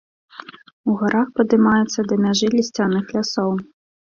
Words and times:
У 0.93 0.95
гарах 1.01 1.27
падымаецца 1.39 1.99
да 2.13 2.19
мяжы 2.23 2.47
лісцяных 2.57 3.05
лясоў. 3.19 3.51